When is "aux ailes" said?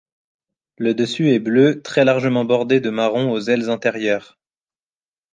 3.31-3.69